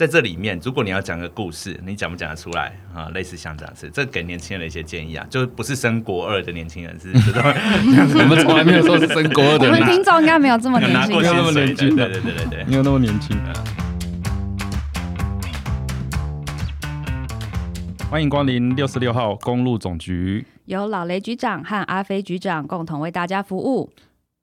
[0.00, 2.74] 在这里面，如果你要讲个故事，你讲不讲得出来？
[2.94, 3.10] 啊？
[3.12, 7.12] 类似像这样子，这给年轻人的一些建议啊，就是不是升国二的年轻人是
[8.18, 11.18] 我们从来没有说是升国二的我们听众应该没有这么年轻。
[11.18, 12.64] 没有那么年轻对对对对对。
[12.64, 13.36] 没有那么年轻。
[18.10, 23.92] 欢迎光临六十六号公路总局，由老雷局长和阿飞局长共同为大家服务，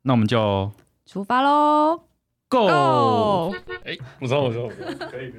[0.03, 0.71] 那我们就
[1.07, 2.01] 出发喽
[2.49, 3.53] Go！！Go！
[3.83, 5.33] 哎，我说我说可以可以。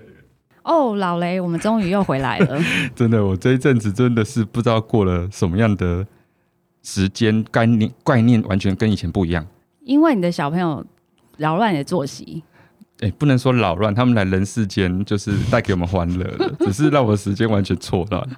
[0.62, 2.60] 哦，老雷，我们终于又回来了。
[2.94, 6.06] 真的，我这一阵子真的是不知道过了什么样的
[6.82, 9.46] 时间，概念概念完全跟以前不一样。
[9.80, 10.84] 因为你的小朋友
[11.38, 12.42] 扰乱你的作息，
[13.00, 18.28] 哎、不能说扰乱，他们来人世间就是带给我们欢乐的， 只是让我的时间完全错乱。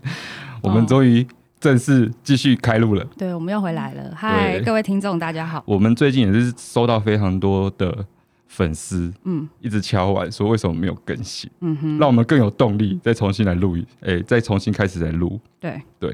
[0.62, 1.26] 我们终于
[1.58, 3.04] 正式继续开路了。
[3.18, 4.14] 对，我们又回来了。
[4.14, 5.64] 嗨，各位听众，大家好。
[5.66, 8.06] 我们最近也是收到非常多的
[8.52, 15.40] 粉丝嗯一直敲碗说为什么没有更新，嗯哼，让我们更有动力再重新来录一，哎、再重新开始来录。
[15.60, 16.10] 对对，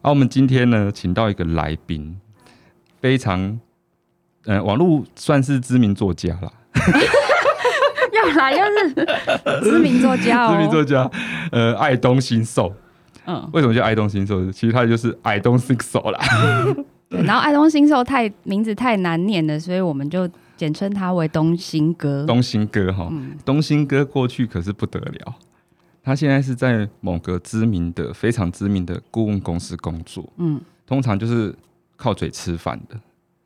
[0.00, 2.16] 啊，我们今天呢，请到一个来宾，
[3.00, 3.58] 非常，
[4.44, 6.52] 呃，网络算是知名作家啦，
[8.14, 8.94] 又来又是
[9.64, 10.52] 知名作家哦。
[10.52, 11.10] 知名作家，
[11.50, 12.72] 呃，爱东新寿。
[13.26, 14.52] 嗯，为什么叫爱东新寿？
[14.52, 16.20] 其实他就是 I don't think so 啦。
[17.10, 17.20] 对。
[17.24, 20.28] 然后爱东新寿太名字太难念了，所以我们就
[20.62, 22.24] 简称他为东兴哥。
[22.24, 25.34] 东兴哥哈，嗯，东兴哥过去可是不得了，
[26.04, 31.52] 他现在是在某个知名的、非常知名的顾问公司工作，嗯，通常就是
[31.96, 32.96] 靠嘴吃饭的。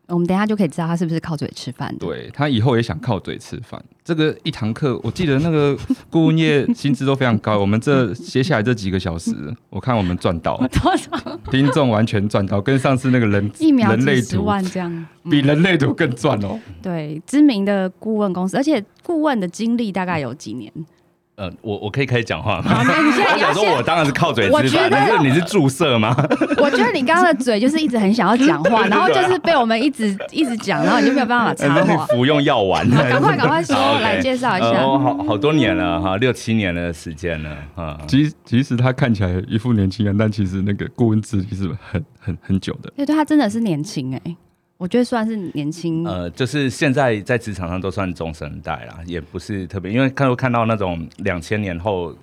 [0.08, 2.06] 我们等一下就可以知道他是不是靠嘴吃饭的。
[2.06, 3.82] 对他以后也想靠嘴吃饭。
[4.04, 5.76] 这个一堂课，我记得那个
[6.08, 7.58] 顾问业薪资都非常高。
[7.58, 9.34] 我们这接下来这几个小时，
[9.68, 11.10] 我看我们赚到，多少
[11.50, 15.06] 听众完全赚到，跟上次那个人一秒人类十图万这样？
[15.28, 16.60] 比人类图更赚哦。
[16.80, 20.72] 对，知名的顾问公司，而且顾问的经历大概有几年？
[21.36, 22.74] 呃，我我可以开始讲话吗？
[22.74, 24.62] 好，那你现在 我说，我先，当然是靠嘴吃饭。
[24.62, 26.16] 我觉得你是你是注射吗？
[26.56, 32.14] 我觉得你刚刚的嘴就是一直很想要讲话， 然后就是被我们一直一直讲，然后你就没有办法插那话是。
[32.14, 32.90] 服用药丸。
[32.90, 37.98] 好赶快赶快说来介绍一下呃我好好多年了哈，六七年的时间了啊。
[38.08, 42.90] 其实其实他看起来一副年轻人，但其实那个顾问资历是很很很久的。
[42.96, 44.36] 对对，他真的是年轻哎、
[44.78, 46.04] 我觉得算是年轻。
[46.06, 52.14] 呃，就是现在在职场上都算中生代啦，也不是特别，因为看看到那种两千年后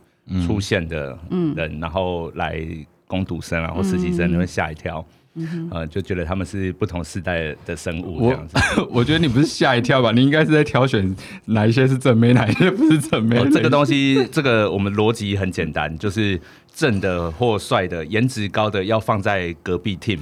[0.45, 2.63] 出现的嗯人，然后来
[3.07, 5.03] 攻读生啊或实习生，你会吓一跳，
[5.33, 8.57] 嗯呃，就觉得他们是不同时代的生物这我样子。
[8.91, 10.11] 我觉得你不是吓一跳吧？
[10.11, 11.15] 你应该是在挑选
[11.45, 13.37] 哪一些是正妹，哪一些不是正妹。
[13.39, 16.39] 哦，这个东西，这个我们逻辑很简单，就是
[16.71, 20.19] 正的或帅的、颜值高的要放在隔壁 team，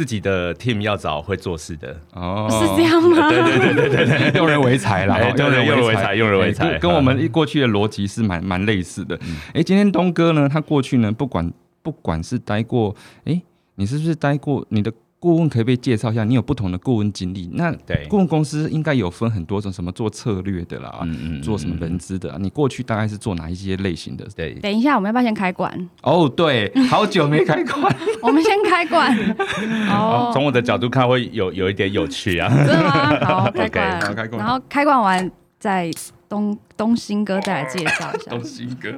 [0.00, 1.94] 自己的 team 要找会做事的。
[2.14, 3.28] 哦是这样吗？
[3.28, 9.14] 对对对对对 对，用人为才啦，用人为才用人为才跟我们过去的逻辑是蛮蛮类似的。
[9.52, 11.52] 哎，今天东哥呢，他过去呢，不管
[11.82, 12.96] 不管是待过，
[13.26, 13.42] 哎，
[13.74, 14.90] 你是不是待过你的？
[15.20, 17.48] 顾问可以被介绍一下，你有不同的顾问经历。
[17.52, 24.26] 那对顾问公司应该有分很多种，什么做策略的啦，嗯嗯做什么人资的啊、你过去大概是做哪一些类型的？
[24.34, 24.54] 对。
[24.54, 25.88] 等一下，我们要不要先开馆？
[26.02, 29.14] 哦，对， 好久没开馆， 我们先开馆。
[29.92, 32.48] 哦，从我的角度看，会有有一点有趣啊。
[32.48, 33.20] 真的吗？
[33.26, 34.00] 好，开 OK，馆。
[34.00, 35.90] 好开馆然后开馆完再
[36.30, 38.42] 东东兴哥再来介绍一下东。
[38.42, 38.90] 兴哥。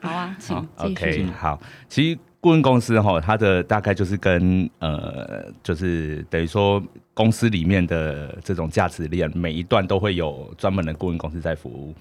[0.00, 1.26] 好啊，请 OK，续。
[1.38, 6.82] 好，其实顾问公司哈，它的大概就是跟呃，就是等于说
[7.12, 11.94] 公司里面的这种价值链，每一段都会有专门的顾问公司在服务。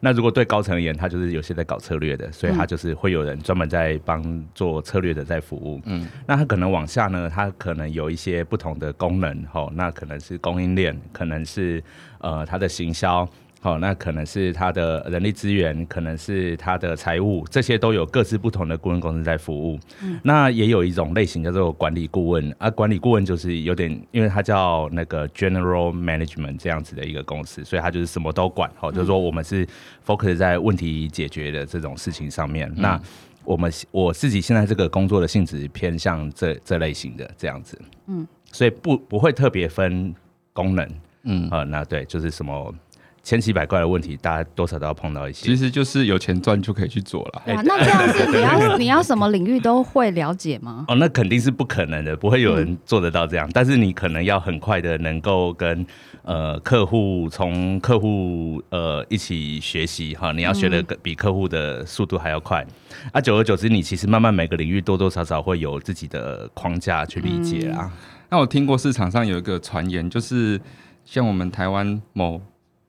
[0.00, 5.80] 那如果对高层而言，他就是有些在搞策略的，所以他就是会有人专门在帮做策略的在服务。
[5.84, 11.84] 嗯，那他可能往下呢，他可能有一些不同的功能，哈，那可能是供应链，可能是
[12.18, 13.28] 呃它的行销。
[13.62, 19.78] 好，那可能是他的人力资源，可能是他的财务，这些都有各自不同的顾问公司在服务。
[20.02, 28.68] 嗯那也有一种类型叫做管理顾问啊，管理顾问就是有点，因为他叫那个 general management 这样子的一个公司，所以他就是什么都管。
[28.74, 29.64] 好，就是说我们是
[30.04, 32.68] focus 在问题解决的这种事情上面。
[32.76, 33.00] 那
[33.44, 40.12] 我们我自己现在这个工作的性质偏向这这类型的这样子，嗯，所以不不会特别分
[40.52, 40.88] 功能，
[41.22, 42.74] 嗯，呃，那对，就是什么
[43.22, 45.46] 千奇百怪的问题，大家多少都要碰到一些。
[45.46, 47.42] 其实就是有钱赚就可以去做了。
[47.54, 50.84] 哇，那这样是 你要你要什么领域都会了解吗？
[50.88, 53.48] 哦，那肯定是不可能的，不会有人做得到这样。
[53.52, 55.86] 但是你可能要很快的能够跟
[56.22, 62.66] 呃客户从客户呃一起学习哈，你要学的比客户的速度还要快。
[63.12, 67.88] 啊，久而久之，你其实慢慢每个领域多多少少会有自己的框架去理解啊。
[68.28, 70.60] 那我听过市场上有一个传言，就是
[71.04, 72.40] 像我们台湾某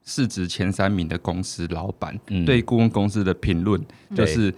[0.06, 3.82] 市值前三名的公司老板、嗯对顾问公司的评论，
[4.16, 4.54] 就是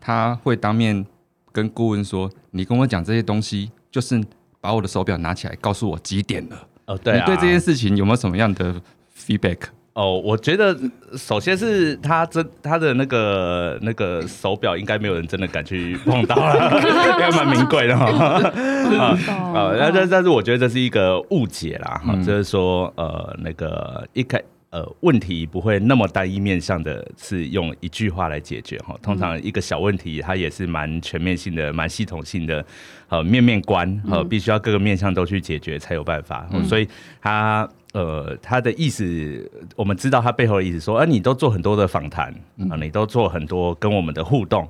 [0.00, 1.04] 他会当面
[1.50, 4.22] 跟顾问说：“你跟我讲这些东西，就是
[4.60, 6.68] 把我的手表拿起来告诉我几点了。
[6.86, 8.74] 哦，对啊，你对这件事情有没有什么样的
[9.18, 9.58] feedback？
[9.94, 10.76] 哦，我觉得
[11.16, 18.06] 首先是他真他的那个那个手表，应该没有人真的敢去碰到了， 应该蛮名贵的哈。
[18.98, 19.18] 啊，
[19.54, 24.40] 哦那但但是我觉得这是一个误解啦，哈、嗯就是说呃那个一开。
[24.74, 28.98] 呃，问题不会那么单一面向的，是用一句话来解决哈。
[29.00, 32.66] 通常一个小问题，它也是蛮全面性的、蛮系统性的，
[33.08, 36.48] 呃，面面观，呃，必须要各个面向都去解决才有办法。
[36.50, 36.88] 嗯所以
[37.22, 42.34] 他呃，他的意思，我们知道他背后的意思说，啊，你都做很多的访谈
[42.68, 44.68] 啊、你都做很多跟我们的互动。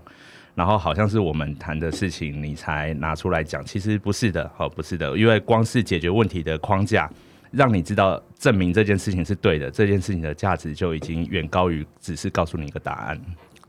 [0.55, 7.11] 然后好像是我们谈的事情，你才拿出来讲，其实不是的，好，不是的，因为光是解决问题的框架，
[7.57, 13.21] 让你知道证明这件事情是对的，这件事情的价值就已经远高于只是告诉你一个答案。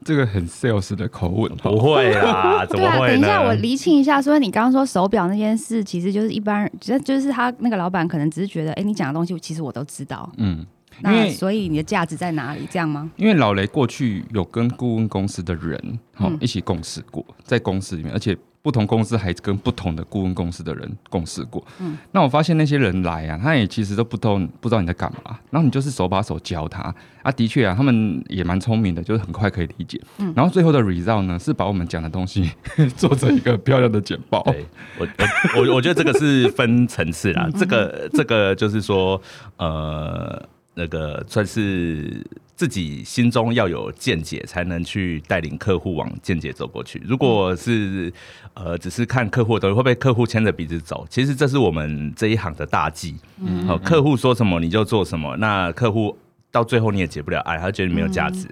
[0.03, 3.21] 这个很 sales 的口吻，不会啦，怎 对啊，么会呢？
[3.21, 10.63] 等一下，我厘清一下，说你刚刚说手表那件事，其实就是一般人，就就是他那个老板可能只是觉得，哎、你讲的东西其实我都知道，嗯，
[11.01, 12.67] 那所以你的价值在哪里？
[12.69, 13.09] 这样吗？
[13.15, 21.63] 因为老雷过去有跟顾问公司的人好、嗯一起共事过，在公司里面，而且不同公司还跟不同的顾问公司的人共事过。
[21.79, 26.81] 嗯那我发现那些人来啊，他也其实都不懂不知道你在干嘛，然后你就是手把手教他
[27.21, 27.31] 啊。
[27.31, 30.01] 的确啊，他们也蛮聪明的，就是很快可以理解。
[30.17, 32.49] 嗯然后最后的 result 呢，是把我们讲的东西
[32.97, 34.41] 做成一个漂亮的简报。
[34.45, 34.65] 对
[34.97, 39.21] 我我我我觉得这个是分层次啦， 这个这个就是说，
[39.57, 40.41] 呃，
[40.73, 47.01] 那个算是自己心中要有见解，才能去带领客户往见解走过去。
[47.05, 48.11] 如果是
[48.53, 53.15] 呃只是看客户的东西，会被客户牵着鼻子走，其实这是我们这一行的大忌。
[53.39, 56.17] 嗯好、客户说什么你就做什么，那客户
[56.49, 58.47] 到最后你也结不了爱，他觉得你没有价值。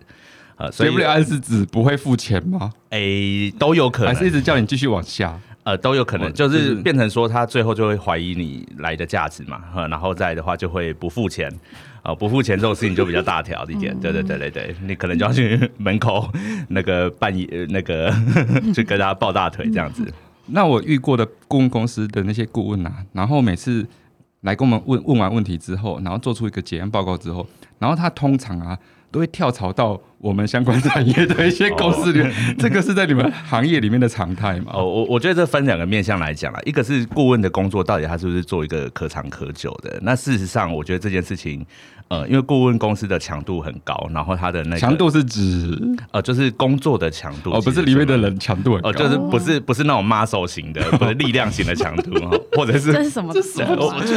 [0.57, 2.71] 呃，所以所以不了爱是指不会付钱吗？
[2.89, 5.39] 诶、都有可能，还是一直叫你继续往下？
[5.63, 11.49] 呃，都有可能，就是是变成说他最后就会怀疑你来的价值嘛，呃然后再的话就会不付钱，
[12.03, 16.29] 啊、不付钱这种事情就比较大条一点，对对对对对，你可能就要去门口
[16.67, 18.13] 那个办一呃那个
[18.75, 20.05] 去跟他抱大腿这样子，
[20.47, 23.87] 那我遇过的顾问公司的那些顾问啊，然后每次
[24.41, 27.47] 来跟我们问问完问题之后，然后做出一个结案报告之后，
[27.79, 28.77] 然后他通常啊
[29.09, 34.71] 都会跳槽到我们相关产业的一些公司里面，这个是在你们行业里面的常态嘛？
[34.73, 41.65] 哦，我我觉得这分两个面向来讲啦，一个是顾问的工作到底他是不是做一个可长可久的，那事实上我觉得这件事情，
[42.07, 45.77] 呃，因为顾问公司的强度很高，然后他的那个强度是指
[46.11, 53.33] 呃就是工作的强度哦，不是里面的人强度很高，哦，就是不是不是那种 muscle 型的， 不是力量型的强度，哦或者是这是是什么？
[53.33, 53.65] 这是什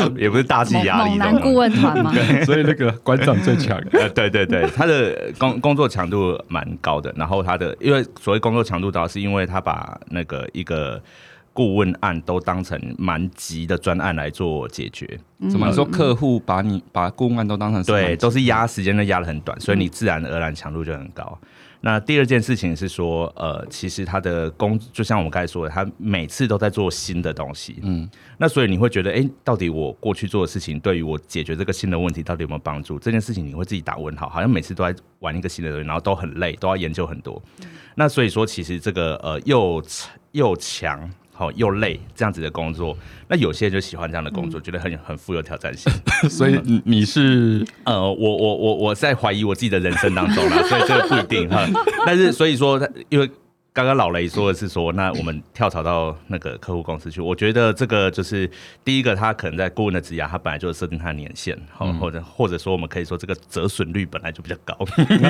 [0.09, 0.21] 么？
[0.21, 2.13] 也不是大气压力猛的男顾问团吗？
[2.45, 3.77] 所以那个馆长最强。
[3.93, 11.03] 呃，对对对，他的工工作强度蛮高的，然后他的因为所谓工作强度高，是因为他把那个一个
[11.53, 15.19] 顾问案都当成蛮急的专案来做解决，
[15.51, 15.85] 怎么说？
[15.87, 21.39] 客户把你把顾问案都当成是对，都是压时间都压的很短，所以你自然而然强度就很高。
[21.87, 32.99] 那第二件事情是说，呃，其实他的工就像我们刚才说的，他每次都在做新的东西，嗯，那所以你会觉得，哎、到底我过去做的事情对于我解决这个新的问题到底有没有帮助？
[32.99, 37.41] 这件事情你会自己打问号，好像每次都在玩一个新的东西，然后都很累，都要研究很多。
[37.95, 39.81] 那所以说，其实这个呃又
[40.33, 41.09] 又强。
[41.37, 42.97] 好又累这样子的工作，
[43.29, 45.93] 那有些人就喜欢这样的工作，觉得很很富有挑战性。
[46.31, 51.69] 所以你你是呃，我我我我在怀疑我自己的人生当中了，所以这个不一定哈。
[52.07, 53.31] 但是所以说，因为
[53.77, 58.51] 刚刚老雷说的是说，那我们跳槽到那个客户公司去，我觉得这个就是
[58.83, 64.75] 第一个，他可能在顾问的职涯，他本来就设定他的年限，好、或者或者说我们可以说这个折损率本来就比较高。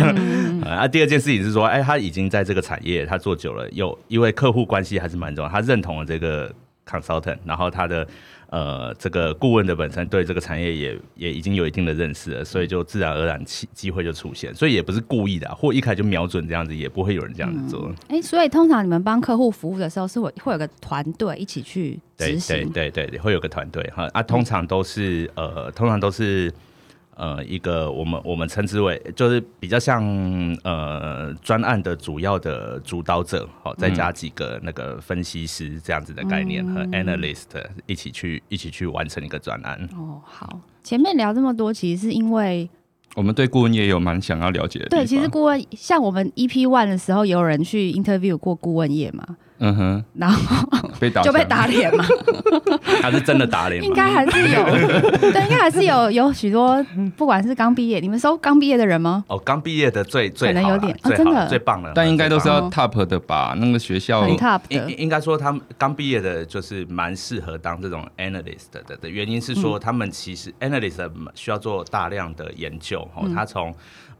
[0.64, 6.48] 啊，第二件事情是说，哎，他已经在这个产业他做久了，有因为客户关系还是蛮重要，他认同了这个
[6.88, 8.06] consultant，然后他的
[8.50, 17.92] 呃这个顾问的本身对这个产业也也已经有一定的认识了，所以就自然而然机机会就出现，所以也不是故意的啊、或一开始就瞄准这样子，也不会有人这样子做。
[18.08, 22.70] 哎、所以通常你们帮客户服务的时候，是会会有个团队一起去对对执行。
[22.70, 26.52] 对对对，会有个团队哈啊，通常都是呃，通常都是
[27.16, 30.04] 呃一个我们我们称之为就是比较像
[30.62, 37.44] 呃专案的主要的主导者，好、再加几个那个分析师这样子的概念和 analyst
[37.86, 39.88] 一起去一起去完成一个专案。
[39.96, 42.68] 哦，好，前面聊这么多，其实是因为
[43.14, 49.36] 我们对顾问业有蛮想要了解的对，其实顾问像我们 EP one 的时候，也有人去 interview 过顾问业嘛。
[49.58, 52.04] 嗯哼，然后被打就被打脸嘛。
[53.00, 53.86] 他是真的打脸吗？
[53.88, 54.64] 应该还是有，
[55.32, 56.84] 对，应该还是有有许多，
[57.16, 59.24] 不管是刚毕业，你们收刚毕业的人吗？
[59.28, 63.54] 哦，刚毕业的最最可能有点哦真的最棒了，但应该都是要哦 top 的吧？
[63.58, 73.74] 那个学校很 top 的应应，该说，他们刚毕业的，就是蛮适合当这种 analyst 的的的原因是嗯说，他们其实 analyst 需要做大量的研究哦，嗯他从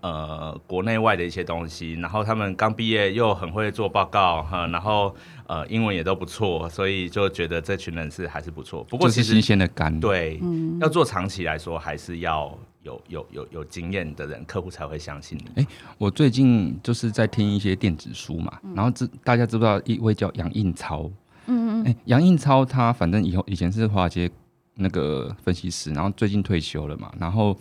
[0.07, 5.15] 呃国内外的一些东西，然后他们刚毕业又很会做报告哈，然后
[5.47, 8.85] 呃英文也都不错，所以就觉得这群人是还是不错。
[8.85, 15.67] 不过其实就是新鲜的肝。，对，嗯要做长期来说，还是要有有有有经验的人，客户才会相信你。
[15.99, 21.11] 我最近就是在听一些电子书嘛，然后知大家知不知道一位叫杨应超？
[21.49, 24.31] 嗯嗯哎、杨应超他反正以后以前是华尔街
[24.75, 27.57] 那个分析师，然后最近退休了嘛，然后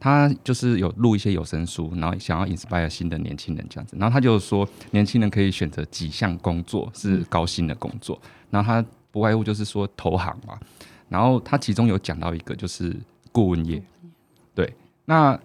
[0.00, 10.58] 他就是有录一些有声书，然后想要 inspire 新的年轻人这样子，然后他就说年轻人可以选择几项工作是高薪的工作，然后他不外乎就是说投行嘛，
[11.08, 12.96] 然后他其中有讲到一个就是
[13.32, 13.82] 顾问业，
[14.54, 14.72] 对，
[15.04, 15.38] 那。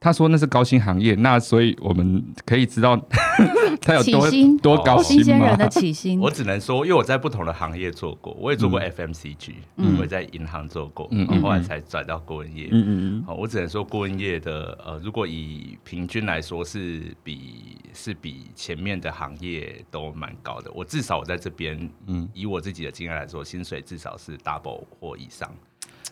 [0.00, 2.96] 他说那是高薪行业，那所以我们可以知道
[3.82, 4.30] 他有多
[4.62, 5.58] 多高薪吗新鲜人？
[5.58, 12.68] 的起薪我，只能说，因为我在不同的行业做过，我也做过 FMCG，、嗯我也在银行做过，嗯然后后来才转到顾问业。
[12.70, 20.70] 嗯嗯嗯，好，我只能说顾问业的呃，如果以平均来说是比是比前面的行业都蛮高的。
[20.72, 21.76] 我至少我在这边，
[22.06, 25.52] 嗯嗯，以我自己的经验来说，薪水至少是 double 或以上。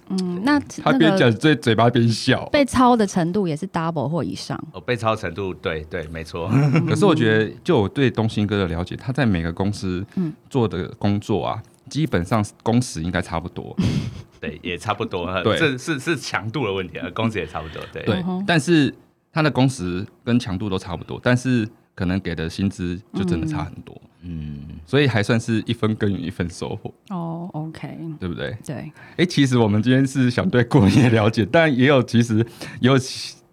[0.08, 2.44] 嗯，那他那个边讲嘴嘴巴边笑。
[2.46, 6.48] 被抄的程度也是 double 或以上，哦，被抄程度，对对，没错。
[6.88, 13.76] 可是我觉得，就我对东兴哥的了解，他在每个公司嗯做的工作啊，基本上工时应该差不多。
[14.40, 15.24] 对，也差不多。
[15.26, 17.82] 呃对这是是强度的问题啊，工时也差不多。
[17.92, 18.94] 对，对但是
[19.32, 28.56] 他的工时跟强度都差不多，但是可能给的薪资就真的差很多，嗯，所以还算是一分耕耘一分收获，哦，OK，对不对？
[28.64, 32.36] 对，哎、其实我们今天是想对顾问业了解，但也有其实
[32.80, 32.96] 也有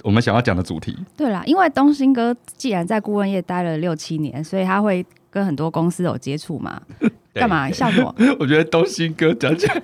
[0.04, 0.96] 我们想要讲的主题。
[1.16, 6.82] 对啦，因为东兴哥既然在顾问业待了六七年，所以他会跟很多公司有接触嘛。
[7.00, 7.10] 对
[7.42, 8.14] 干嘛笑什么？
[8.38, 9.82] 我觉得东兴哥讲起来，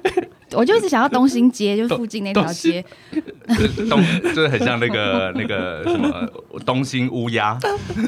[0.53, 2.83] 我就一直想要东兴街，就是附近那条街。
[3.89, 4.01] 东
[4.35, 6.29] 就是很像那个那个什么
[6.65, 7.57] 东兴乌鸦，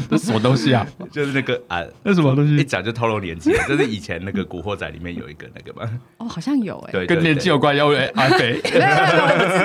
[0.10, 0.86] 这什么东西啊？
[1.12, 2.58] 就是那个啊，那什么东西？
[2.58, 7.76] 一讲就透露年纪了，就是以前那个《古惑仔》里面有一个那个嘛，哦，好像有哎、对，跟年纪有关？
[7.76, 8.60] 要问阿飞。
[8.64, 8.80] 我不知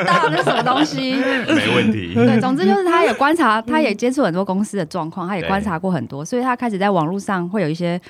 [0.06, 1.12] 道那是什么东西。
[1.12, 2.14] 对没问题。
[2.14, 8.00] 对，总之就是他也观察，他也接触很多公司的状况，他也对观察过很多，所以他开始在网络上会有一些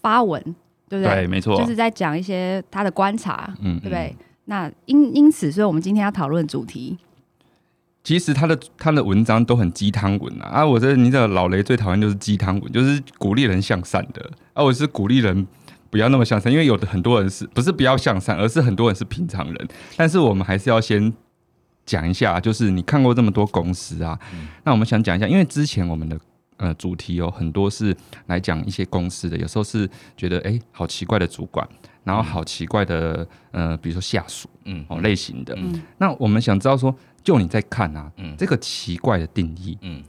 [0.00, 0.42] 发文，
[0.88, 1.14] 对不对？
[1.14, 4.14] 对，没错，就是在讲一些他的观察，嗯对不对？
[4.44, 6.96] 那因因此，所以我们今天要讨论主题，
[8.04, 15.44] 其实他的他的文章都很鸡汤文啊，啊，我这你知道老雷最讨厌就是鸡汤文，就是鼓励人向善的，啊，我是鼓励人
[15.90, 21.12] 不要那么向善，因为有的很多人是不是不要向善，而是很多人是平常人，但是我们还是要先
[21.84, 24.16] 讲一下，就是你看过这么多公司啊，
[24.62, 26.16] 那我们想讲一下，因为之前我们的。
[26.58, 27.94] 呃，主题有很多是
[28.26, 31.68] 来讲一些公司的，有时候是觉得哎、诶好奇怪的主管，
[32.04, 35.54] 然后好奇怪的呃，比如说下属嗯，哦类型的。
[35.56, 40.02] 嗯那我们想知道说，就你在看啊，嗯这个奇怪的定义，嗯，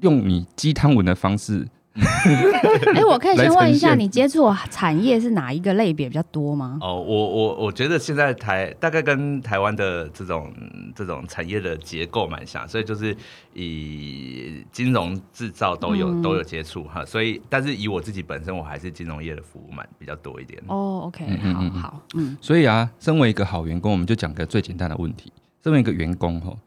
[0.00, 1.66] 用你鸡汤文的方式，
[2.94, 6.78] 哎，我可以先问一下，你接触的产业是哪一个类别比较多吗？
[6.82, 10.52] 哦，我我我觉得现在台大概跟台湾的这种
[10.94, 13.16] 这种产业的结构蛮像，所以就是
[13.54, 16.22] 以金融制造都有、嗯。
[16.26, 20.60] 都有接触哈，所以但是以我自己本身，我还是金融业的服务蛮比较多一点。
[20.66, 22.36] 哦，OK，好好，嗯。
[22.40, 26.58] 所以啊，身为一个好员工，我们就讲个最简单的问题：身为一个员工吼，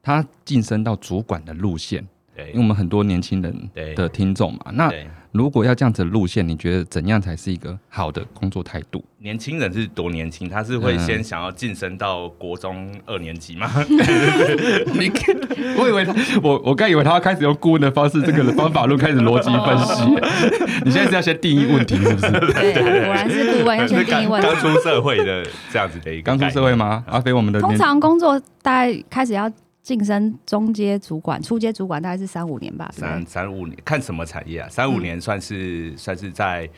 [0.00, 2.06] 他晋升到主管的路线，
[2.36, 4.92] 对因为我们很多年轻人的听众嘛，那，
[5.32, 9.04] 如果要这样子的路线，你觉得怎样才是一个好的工作态度？
[9.18, 13.70] 年轻人是多年轻，他是会嗯先想要晋升到国中二年级吗？
[13.88, 15.34] 你看，
[15.78, 20.04] 我以为他，我我刚以为他要开始用顾问的方式，这个方法论开始逻辑分析。
[20.84, 22.30] 你现在是要先定义问题，是不是？
[22.52, 24.56] 对，果然是顾问要先定义问题刚。
[24.60, 27.04] 出社会的这样子的一个刚出社会吗？
[27.06, 29.50] 阿飞，我们的通常工作大概开始要
[29.84, 33.24] 晋升中阶主管、初阶主管，大概是三五年吧，三？
[33.26, 34.68] 三五年，看什么产业啊？
[34.70, 36.68] 三五嗯年算是、算是在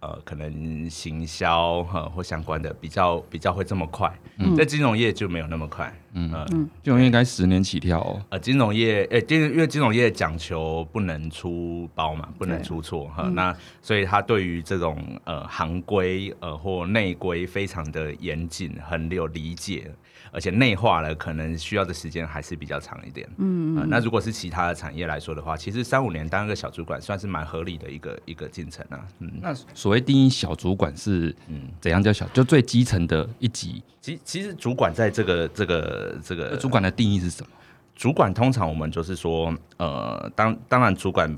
[0.00, 5.90] 呃，可能行销哈或相关的比较比较会这么快，嗯在金融业就没有那么快。
[6.12, 8.20] 嗯呃嗯就应该十年起跳哦。
[8.30, 19.90] 呃，金融业，呃、金因为金融业讲求不能出包嘛，不能出错哈、嗯那所以他对于这种呃行规呃或内规非常的严谨，很有理解，
[20.36, 23.26] 而且内化了，可能需要的时间还是比较长一点。
[23.38, 29.00] 嗯呃，那如果是其他的产业来说的话，其实三五年当一个小主管算是蛮合理的一个一个进程啊。
[29.20, 32.28] 嗯，那所谓定义小主管是嗯，怎样叫小？
[32.34, 37.48] 就最基层的一级，其其实主管在这个这个这个主管的定义是什么？
[37.94, 41.34] 主管通常我们就是说，呃，当当然主管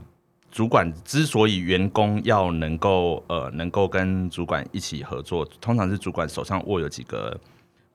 [0.51, 7.39] 主管之所以员工要能够呃能够跟主管一起合作，通常是主管手上握有几个。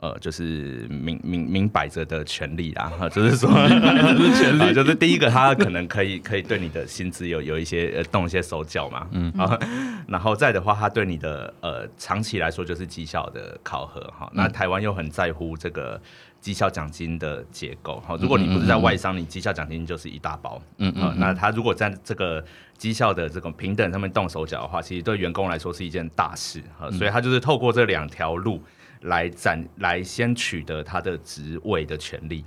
[0.04, 3.50] 呃，就是明明明摆着的权利啦，哈，就是说，
[4.36, 9.58] 权利，就是第一个，他可能可以可以对你的薪资有有一些呃动一些手脚嘛，嗯，啊，
[10.06, 14.30] 然后再的话，他对你的呃长期来说就是绩效的考核哈。
[14.34, 15.98] 那台湾又很在乎这个
[16.42, 18.18] 绩效奖金的结构哈。
[18.20, 21.16] 如果你不是在外商，你绩效奖金就是一大包，嗯嗯。
[21.18, 22.44] 那他如果在这个
[22.78, 26.92] 绩效的这种平等上面动手脚的话，其实对员工来说是一件大事哈。
[26.92, 28.62] 所以他就是透过这两条路
[29.04, 32.44] 来展来先取得他的职位的权利。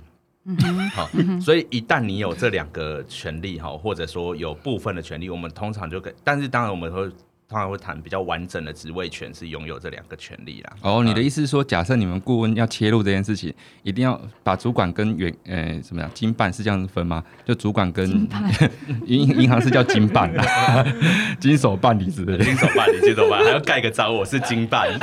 [0.93, 1.09] 好，
[1.41, 7.11] 所以一旦你有这两个权利哈，或者说有部分的权利，我们通常就跟，但是当然我们会
[7.49, 10.73] 通常会谈比较完整的职位权是拥有这两个权利啦。
[10.81, 17.23] 哦，你的意思是说，假设你们顾问要切入这件事情，一定要把主管跟员呃怎么样经办是这样子分吗？
[17.45, 18.27] 就主管跟
[19.07, 20.85] 银银行是叫经办啦，
[21.39, 22.43] 经手办理之类的。
[22.43, 24.89] 经手办理，经手办还要盖个章，我是经办。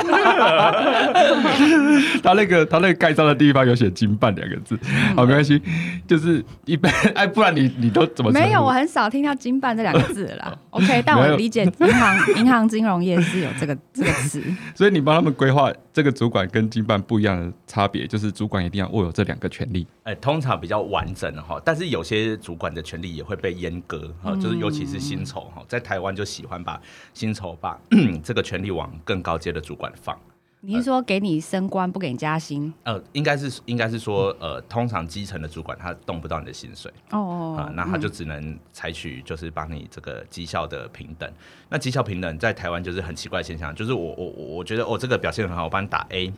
[2.21, 4.77] 他那个他那个盖章的地方有写经办两个字，
[5.15, 5.59] 好没关系，
[6.07, 10.55] 就是一般哎，不然你你都怎么没有，我很少听到“经办”这两个字了啦。
[10.69, 14.43] OK，但我理解银行银行金融业是有这个 这个词。
[14.75, 19.85] 所以你帮他们规划这个主管跟经办不一样的差别，就是主管一定要握有这两个权利。
[20.03, 26.79] 哎、通常比较完整的哈，但是有些主管的权利也会被阉割哈，就是尤其是薪酬哈，在台湾就喜欢把
[27.13, 27.79] 薪酬把
[28.23, 30.17] 这个权利往更高阶的主管放。
[30.65, 32.73] 你是说给你升官不给你加薪？
[32.83, 41.31] 呃，应该是应该是说，呃，通常基层的主管他动不到你的薪水哦啊、那他就只能采取就是帮你这个绩效的平等。
[41.69, 46.33] 那绩效平等在台湾就是很奇怪现象，就是我我我我觉得哦这个表现很好，我帮你打 A，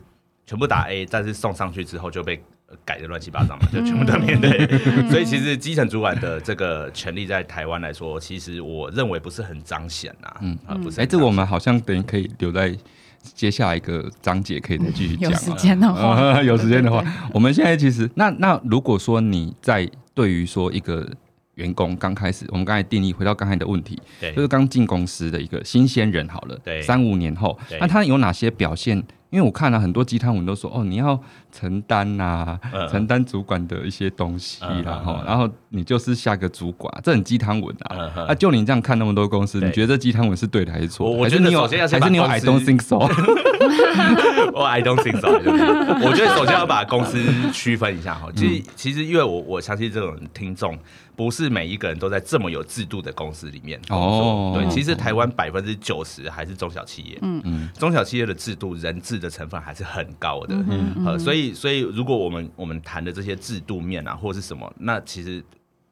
[0.46, 2.42] 全部打 A，但是送上去之后就被。
[2.70, 4.68] 呃改的乱七八糟嘛，就全部都面对，
[5.08, 11.06] 所以其实基层主管的这个权利在台湾来说，其实我认为不是很彰显呐，嗯，啊不是哎。
[11.06, 12.76] 这我们好像等于可以留在
[13.22, 15.34] 接下来一个章节，可以再继续讲、啊。
[15.34, 21.08] 有时间的话呃 有时间的话，我们现在其实那那如果说你在对于说一个
[21.54, 29.02] 员工刚开始，我们刚才定义回到刚才的问题，对就是刚进公司的一个新鲜人好了，对三五年后，那他有哪些表现？
[29.30, 31.20] 因为我看了很多鸡汤文都说，哦，你要
[31.52, 37.96] 承担呐、嗯承担主管的一些东西嗯啦，哈、然后你就是下个主管，这很鸡汤文啊。
[37.98, 41.12] 嗯嗯那、就你这样看那么多公司，你觉得这鸡汤文是对的还是错的？
[41.12, 42.96] 我我觉得你有首先要先还是你有 I don't think so？
[44.54, 45.28] 我 I don't think so。
[45.28, 48.28] 我觉得首先要把公司区分一下哈。
[48.34, 50.76] 其实其实因为我我相信这种听众
[51.18, 54.20] 不是每一个人都在这么有制度的公司里面工作。
[54.22, 57.18] 哦对，其实台湾百分之九十还是中小企业。
[57.22, 60.54] 嗯嗯，中小企业的制度人治的成分还是很高的。
[60.68, 65.42] 嗯呃，所以所以如果我们我们谈的这些制度面啊，或是什么，那其实。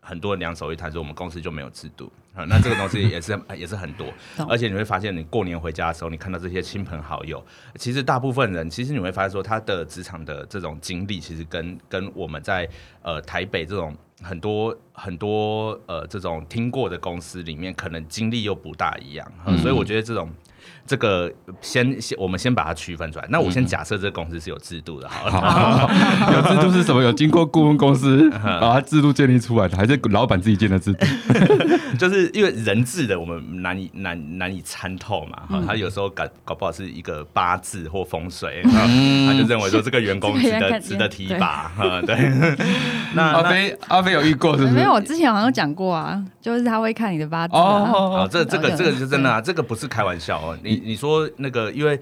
[0.07, 2.11] 很多人两手一摊说我们公司就没有制度。
[2.37, 4.07] 啊，那这个东西也是 也是很多，
[4.47, 7.43] 而且你会发现你过年回家的时候，你看到这些亲朋好友，
[7.77, 12.69] 其实大部分人其实你会发现说他的职场的这种经历，其实跟跟我们在
[13.01, 20.31] 呃台北这种很多很多呃这种听过的公司里面，可能经历又不大一样，呃所以我觉得这种。
[20.87, 23.27] 这个先先，我们先把它区分出来。
[23.29, 25.91] 那我先假设这个公司是有制度的，好
[26.33, 27.03] 有制度是什么？
[27.03, 31.07] 有经过顾问公司 把它制度建立出来的，还是老板自己建的制度？
[31.99, 38.71] 就是因为人治的我们难以难难以参透嘛，哈、他有时候搞搞不好是一个八字或风水，哈
[39.27, 42.17] 他就认为说这个员工值得值得提拔，哈，对。
[43.15, 44.75] 那那阿飞，阿飞有遇过是不是？
[44.75, 47.61] 没有，我之前好像有讲过啊，就是他会看你的八字、啊。
[47.87, 50.56] 好，哦，这这个这个是真的啊，这个不是开玩笑哦。
[50.63, 51.99] 你你说那个，因为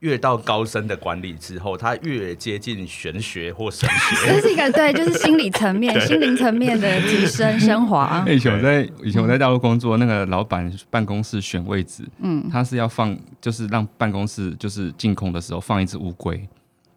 [0.00, 4.26] 越到高深的管理之后，他越接近玄学或神学。
[4.34, 8.22] 这是一个对， 就是心理层面、心灵层面的提升、升华。
[8.28, 16.36] 以前我在以前我在大陆工作，那个老板办公室选位置，嗯，他是要放，就是让办公室就是净空的时候放一只乌龟，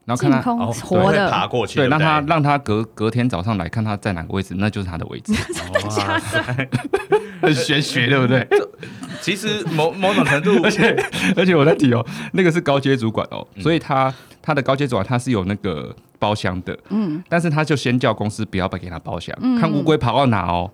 [0.04, 0.42] 然后看他
[0.74, 6.22] 活的爬，过去，对，让他让他隔隔天早上来看他在哪个位置，那就是他的位置，哇
[7.42, 8.46] 很玄学，对不对？
[9.22, 10.96] 其实某 某种程度，而且
[11.36, 17.22] 而且我在提哦，那个是高阶主管哦，所以他他的高阶主管他是有那个包厢的，嗯。
[17.30, 20.70] 但是他就先叫公司不要给他包厢，看乌龟跑到哪哦，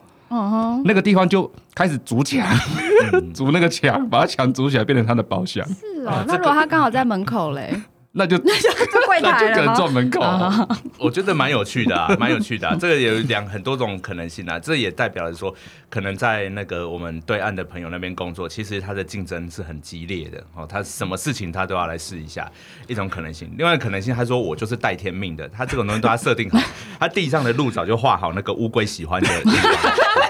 [0.86, 2.45] 那个地方就开始筑墙，
[3.34, 5.63] 筑那个墙，把它墙筑起来变成他的包厢。
[5.67, 7.73] 是哦那如果他刚好在门口嘞，
[8.15, 8.43] 那就 就
[9.08, 9.76] 柜那就可能台了吗？
[9.76, 10.21] 撞门口。
[10.21, 10.67] 啊
[10.99, 12.78] 我觉得蛮有趣的啊，蛮有趣的、啊。
[12.80, 15.54] 这个有两很多种可能性啊，这也代表了说，
[15.89, 22.49] 可能在那个我们对岸的朋友那边工作，其实他的竞争是很激烈的哦，他什么事情他都要来试一下，
[22.88, 23.52] 一种可能性。
[23.58, 26.60] 另外可能性，他说我就是带天命的，他这种东西都要设定好，
[26.99, 29.73] 他地上的路早就画好那个乌龟喜欢的地方，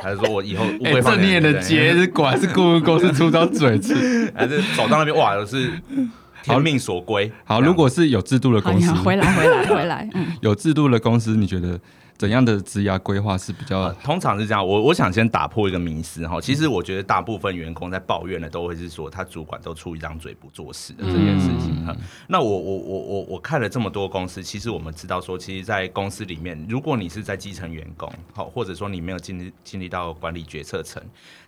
[0.02, 4.32] 他就说我以后乌哎、龟放这你也能接，这果然是顾问公司出张嘴吃。
[4.36, 5.70] 还是走到那边哇，是
[6.44, 7.32] 天命所归。
[7.46, 10.10] 好，如果是有制度的，公司，，回来，回来， 回来。
[10.14, 11.80] 嗯，有制度的公司，你觉得
[12.18, 16.40] 怎样的职涯规划是比较呃，通常是这样，我我想先打破一个迷思哈。
[16.40, 21.96] 其实我觉得大部分员工在抱怨的都会是说，他主管都出一张嘴不做事的这件事情哈。
[22.28, 31.02] 那我我我我我看了这么多公司，其实我们知道说，其实，在公司里面，如果你是在基层员工，好，或者说你没有经历经历到管理决策层，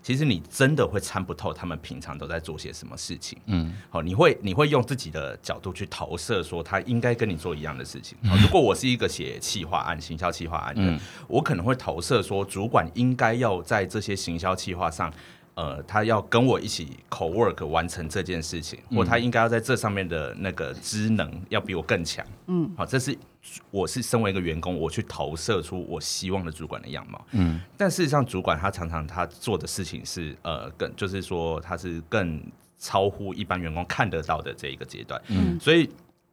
[0.05, 3.39] 其实你真的会参不透他们平常都在做些什么事情。
[3.47, 8.15] 嗯，好，你会你会用自己的角度去投射，说他应该跟你做一样的事情。
[8.23, 15.11] 好，如果我是一个写企划案、行销企划案的，我可能会投射说，主管应该要在这些行销企划上。
[15.55, 22.25] 呃，他要跟我一起 co work 完成这件事情，或他应该要在这上面的那个职能要比我更强。
[22.47, 23.17] 嗯，好，这是
[23.71, 27.25] 我是身为一个员工，我去投射出我希望的主管的样貌。
[27.31, 32.41] 嗯，但事实上，主管他常常他做的事情是呃，更就是说他是更
[32.77, 35.21] 超乎一般员工看得到的这一个阶段。
[35.29, 35.89] 嗯，所以。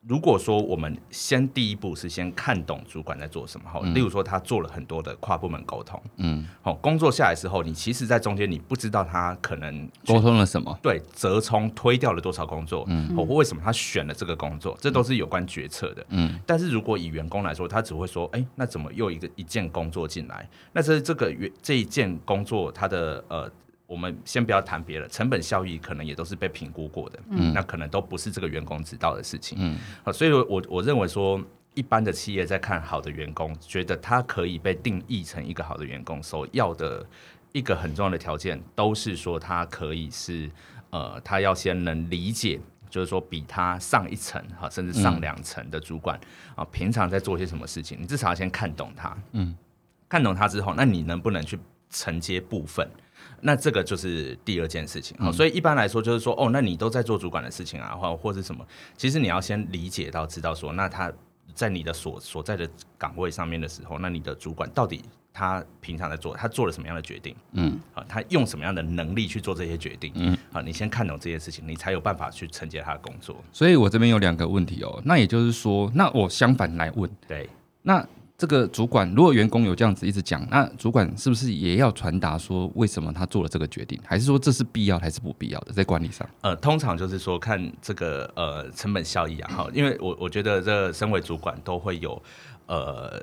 [0.06, 10.76] 如果说我们先第一步是先看懂主管在做什么，好，例如说他做了很多的跨部门沟通，嗯好，工作下来之后，你其实，在中间你不知道他可能沟通了什么？
[10.82, 16.36] 对折冲推掉了多少工作，嗯，或为什么他选了这个工作，这都是有关决策的，嗯。
[16.44, 20.48] 但是如果以员工来说，他只会说，哎、那怎么又一个一件工作进来？
[20.72, 23.50] 那这这个员这一件工作，它的呃。
[23.92, 31.38] 我们先不要谈别的，成本效益可能也都是被评估过的，嗯，那可能都不是这个员工知道的事情，嗯，好，所以我我认为说，
[31.74, 37.06] 一般的企业在看好的员工，觉得他可以被定义成一个好的员工，所要的
[37.52, 40.50] 一个很重要的条件，都是说他可以是
[40.88, 42.58] 呃，他要先能理解。
[42.92, 46.20] 就是说，比他上一层哈，甚至上两层的主管
[46.54, 49.16] 啊，平常在做些什么事情，你至少要先看懂他。
[49.32, 49.56] 嗯，
[50.10, 52.86] 看懂他之后，那你能不能去承接部分？
[53.40, 55.16] 那这个就是第二件事情。
[55.18, 58.66] 好、所以一般来说就是说，哦，那你都在做主管的事情啊，或或是什么？
[58.96, 61.12] 其实你要先理解到，知道说，那他
[61.54, 65.02] 在你的所所在的岗位上面的时候，那你的主管到底
[65.34, 67.34] 他平常在做，他做了什么样的决定？
[67.52, 70.12] 嗯，啊，他用什么样的能力去做这些决定？
[70.14, 73.36] 嗯，啊，你先看懂这些事情，你才有办法去承接他的工作。
[73.52, 75.00] 所以我这边有两个问题哦。
[75.04, 77.48] 那也就是说，那我相反来问，对，
[77.82, 78.06] 那
[78.42, 86.28] 这个主管如果员工有这样子一直讲，那主管是不是也要传达说为什么他做了这个决定，还是说这是必要还是不必要的在管理上？
[86.40, 92.20] 呃，通常就是说看这个呃成本效益啊，哈，因为我我觉得这身为主管都会有。
[92.66, 93.20] 呃，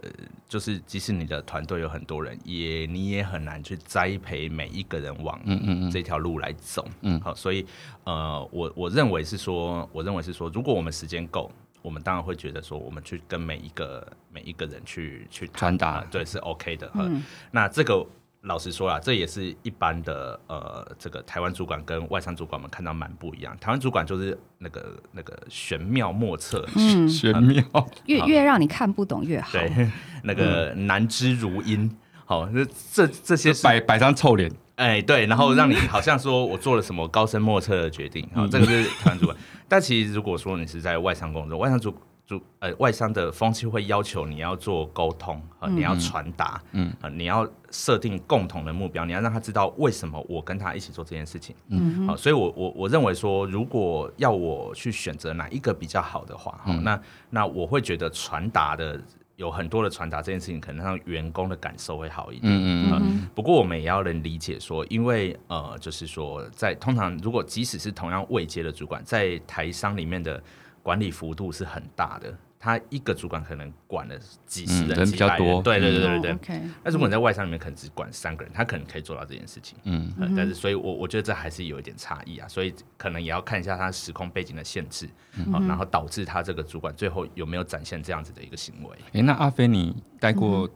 [0.47, 6.85] 就是即使你的团队有很多人，也你也很难去栽培每一个人往嗯嗯嗯这条路来走。
[7.01, 7.65] 嗯好，所以
[8.03, 11.49] 呃，我我认为是说，我认为是说，如果我们时间够，
[11.81, 16.91] 我们当然会觉得说，我们去跟每一个每一个人去去谈传达啊对，是 OK 的。
[16.95, 18.05] 嗯，那这个
[18.41, 23.57] 老实说啊，这也是一般的呃，这个台湾主管跟外商主管们看到蛮不一样。
[23.59, 27.63] 台湾主管就是那个那个玄妙莫测，嗯，玄妙，
[28.05, 29.51] 越越让你看不懂越好。
[29.51, 29.89] 对，
[30.23, 31.89] 那个难知如阴。
[32.25, 39.35] 好，这这这些是摆摆张臭脸，哎，对，然后让你好像说我做了什么高深莫测的决定，啊，这个是台湾主管。
[39.67, 41.93] 但其实如果说你是在外商工作，外商主
[42.25, 46.93] 主呃外商的风气会要求你要做沟通啊，你要传达，嗯。
[47.01, 51.53] 啊，你要设定共同的目标，你要让他知道为什么我跟他一起做这件事情。
[51.67, 52.07] 嗯。
[52.07, 58.97] 好，所以我我我认为说，如果要我去选择哪一个比较好的话，哈、那那我会觉得传达的
[59.39, 62.53] 有很多的传达这件事情，可能让员工的感受会好一点。
[62.53, 70.43] 嗯嗯嗯，不过我们也要能理解说，因为呃，就是说，在通常如果即使是同样位阶的主管，在台商里面的
[70.83, 76.31] 管理幅度是很大的，他一个主管可能管了几十人、嗯人比较多对对对对哦对。
[76.33, 79.77] OK，那如果你在外商里面可能只管三个人，他可能可以做到这件事情。
[79.85, 85.07] 嗯呃但是所以我，我觉得这还是有一点差异啊，所以可能也要看一下他时空背景的限制，
[85.51, 88.97] 好、然后导致他这个主管最后有没有展现这样子的一个行为。
[89.13, 90.69] 哎、那阿飞，你带过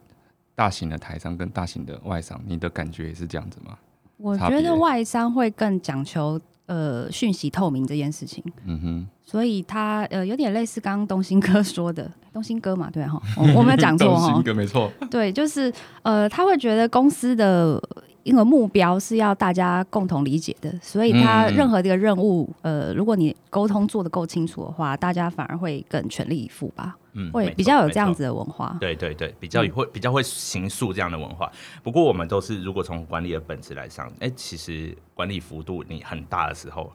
[0.55, 3.77] 大型的台商跟大型的外商，你的感觉也是这样子吗？
[4.17, 6.39] 我觉得外商会更讲求
[6.73, 14.27] 呃讯息透明这件事情，嗯哼，所以他呃有点类似刚刚东兴哥说的，东兴哥嘛，对哈，我我没有讲错哈。
[14.33, 17.79] 东兴，哥没错，对，就是呃他会觉得公司的
[18.23, 28.23] 因为目标是要大家共同理解的，所以他嗯任何的一个任务，呃，如果你沟通做得够清楚的话，大家反而会更全力以赴吧，嗯会比较有这样子。
[28.23, 28.77] 的文化。
[28.79, 31.51] 对对对，比较会、比较会形塑这样的文化。
[31.83, 36.89] 不过我们都是，如果从管理的本质来上，哎、其实管理幅度你很大的时候，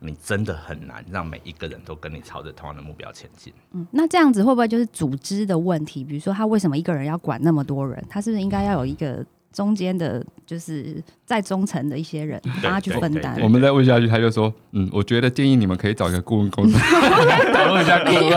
[0.00, 3.50] 你真的很难让每一个人都跟你朝着同样的目标前进。
[3.72, 6.04] 嗯，那这样子会不会就是组织的问题？
[6.04, 8.04] 比如说，他为什么一个人要管那么多人？
[8.10, 13.38] 他是不是应该要有一个中间的，就是在中层的一些人帮他去分担？
[13.40, 16.76] 我们再问下去，他就说，嗯，我觉得建议你们可以找一个顾问公司。
[17.54, 18.34] 讨论一下顾问，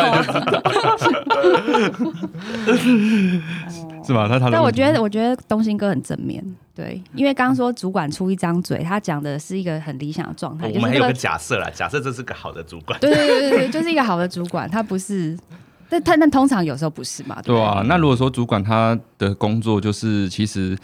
[4.05, 4.27] 是吧？
[4.29, 6.43] 他他我觉得，我觉得东兴哥很正面，
[6.75, 15.35] 对，因为刚刚说主管出一张嘴，他讲的是一个很理想的状态，我们还有个假设啦，假设这是个好的主管，对对对对对，就是一个好的主管，他不是，
[15.89, 17.55] 但他但通常有时候不是嘛，对？
[17.55, 20.77] 对啊，那如果说主管他的工作就是，其实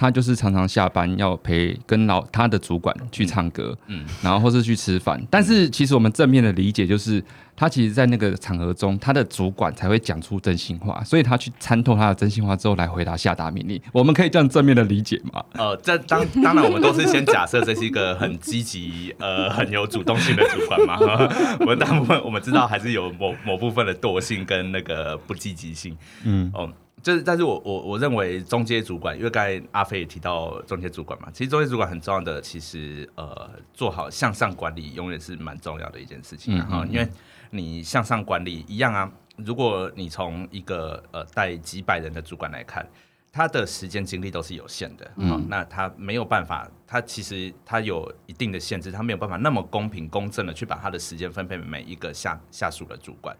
[0.00, 5.22] 他就是常常下班要陪跟老他的主管去唱歌，嗯嗯，然后或是去吃饭。
[5.28, 7.22] 但是其实我们正面的理解就是，
[7.54, 13.78] 他其实在那个场合中，他的主管才会讲出真心话，所以他去参透他的真心话之后来回答下达命令。
[13.92, 15.44] 我们可以这样正面的理解吗？
[15.52, 20.98] 呃，这当当然，我们都是先假设这是一个很积极、呃很有主动性的主管嘛。
[21.60, 25.94] 我们大部分我们知道还是有某某部分的惰性跟那个不积极性。
[26.24, 37.08] 嗯，哦，就是，但是我我我认为中介主管，因为刚才阿飞也提到中介主管嘛，其实中介主管很重要的，其实呃做好向上管理永远是蛮重要的一件事情哈因为
[37.50, 42.86] 你向上管理一样啊，如果你从一个呃带几百人的主管来看。
[43.32, 53.36] 他的时间精力都是有限的，嗯、嗯那他没有办法，他其实他有一定的限制，他没有办法那么公平公正的去把他的时间分配给每一个下下属的主管。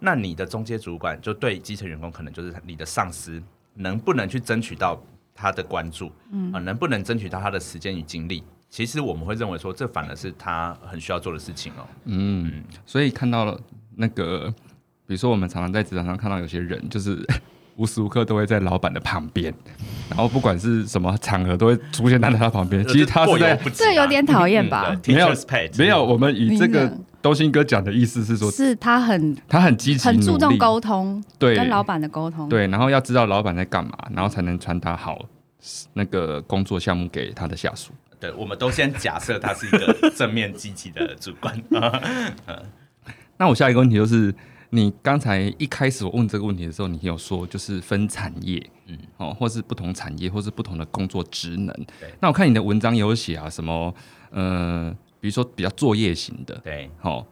[0.00, 3.42] 那你的中介主管就对基层员工，可能就是你的上司，
[3.74, 5.00] 能不能去争取到
[5.34, 8.42] 他的关注，嗯啊、能不能争取到他的时间与精力？
[8.70, 11.86] 其实我们会认为说，这反而是他很需要做的事情哦。
[12.04, 13.58] 嗯，所以看到了
[13.96, 14.52] 那个，
[15.06, 17.26] 比如说我们常常在职场上看到有些人，就是
[17.76, 19.54] 无时无刻都会在老板的旁边，
[20.10, 22.86] 然后不管是什么场合都会出现在他旁边。
[22.88, 23.38] 其实他是
[23.72, 24.94] 这有点讨厌吧？
[25.02, 25.34] 对没有
[25.78, 35.24] 没有，我们以这个东兴哥讲的意思是说，是他很他很积极，很注重沟通，对跟老板的沟通，对，然后要知道老板在干嘛，然后才能传达好
[35.94, 37.92] 那个工作项目给他的下属。
[38.20, 41.56] 对，我们都先假设他是一个正面积极的主管。
[43.36, 44.34] 那我下一个问题就是，
[44.70, 52.12] 你刚才一开始我问这个问题的时候，你有说就是分产业，嗯嗯，哦，或是不同产业，或是不同的工作职能对。
[52.20, 53.94] 那我看你的文章有写啊，什么
[54.30, 57.26] 呃，比如说比较作业型的，对，哦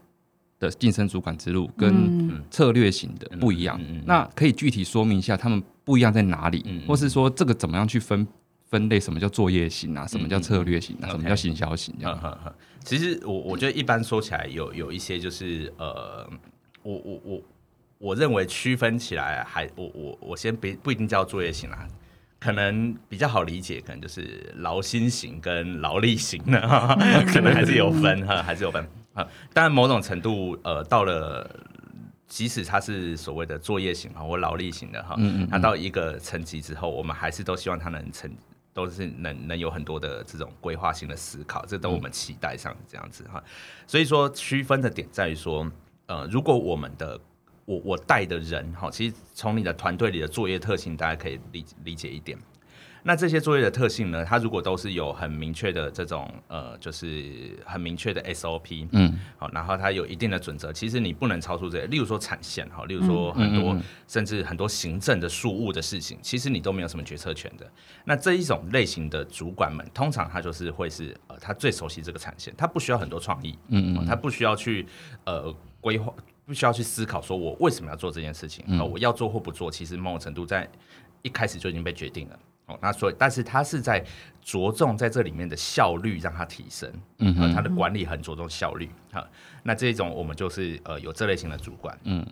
[0.58, 1.92] 的晋升主管之路，跟
[2.30, 3.78] 嗯策略型的嗯不一样。
[4.06, 8.26] 那可以具体说明一下他们不一样在哪里或是说这个怎么样去分
[8.68, 8.98] 分类？
[8.98, 10.06] 什么叫作业型啊？
[10.06, 11.08] 什么叫策略型啊？
[11.08, 11.94] 嗯什么叫行销型？
[11.98, 16.26] 这样其实我我觉得一般说起来有有一些就是呃，
[16.82, 17.42] 我我我
[17.98, 21.86] 我认为区分起来还我我我先不不一定叫作业型啦。
[22.46, 26.60] 可能比较好理解，可能就是劳心型跟劳力型的，
[27.26, 29.26] 可能还是有分哈，还是有分啊。
[29.52, 31.50] 当然，某种程度，呃，到了
[32.28, 35.16] 即使他是所谓的作业型哈或劳力型的哈，
[35.50, 38.30] 他到一个层级之后，我们还是都希望他能成，
[38.72, 43.42] 都是能能有很多的这种规划性的思考，这都我们期待上这样子哈。
[43.88, 45.68] 所以说区分的点在于说，
[46.06, 47.18] 呃，如果我们的
[47.66, 52.38] 我我带的人哈，其实从你的团队里的作业特性，大家可以理理解一点。
[53.02, 67.64] 那这些作业的特性呢，它如果都是有很明确的这种呃，就是很明确的 SOP，嗯好，然后它有一定的准则，其实你不能超出这些，例如说产线哈，例如说很多、嗯嗯嗯甚至很多行政的事务的事情，其实你都没有什么决策权的。
[68.04, 74.84] 那这一种类型的主管们，通常他就是会是呃，他最熟悉这个产线，他不需要很多创意，嗯哦他不需要去
[75.26, 76.12] 呃规划，
[76.46, 80.66] 不需要去思考说我为什么要做这件事情，嗯哦，我要做或不做，其实某种程度在
[81.22, 82.38] 一开始就已经被决定了。
[82.66, 84.04] 哦，那所以，但是他是在
[84.42, 89.28] 着重在这里面的效率让它提升，嗯呃，他的管理很着重效率哈。
[89.64, 92.24] 那这种我们就是呃有这类型的主管，嗯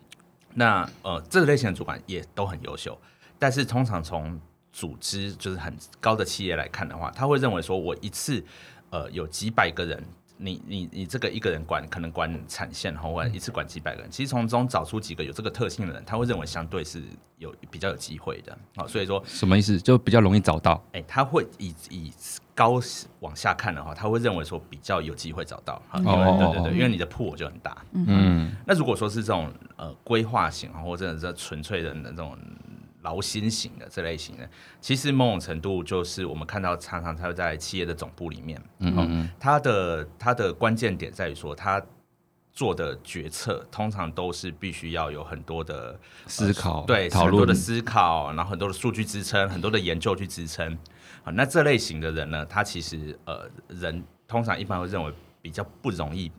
[0.55, 2.97] 那呃这类型的主管也都很优秀，
[3.39, 4.41] 但是通常从
[4.73, 8.45] 组织就是很高的企业来看的话，他会认为说我一次
[8.91, 10.05] 呃有几百个人。
[10.37, 17.03] 你你你这个一个人管可能管产线哈，或者一次管几百个人，其实从中找出几个有这个特性的人，他会认为相对是
[17.39, 18.57] 有比较有机会的。
[18.77, 19.81] 好，所以说什么意思？
[19.81, 20.83] 就比较容易找到。
[20.93, 22.13] 哎、他会以以
[22.55, 22.81] 高
[23.21, 27.77] 往下看的话，他会认为说比较有机会找到，哈，因为哦对对对，因为你的铺就很大。
[27.93, 32.37] 嗯那如果说是这种呃规划型啊，或者是纯粹的那种
[33.05, 41.81] 劳心型的这类型的，其实某种程度就是我们看到常常他会在企业的总部里面，嗯嗯嗯，它的他的关键点在于说，他
[42.53, 50.77] 做的决策通常都是必须要有很多的思考对很多的思考，然后很多的数据支撑，很多的研究去支撑。
[51.25, 55.13] 啊，那这类型的人呢，他其实呃人通常一般会认为
[55.43, 56.31] 比较不容易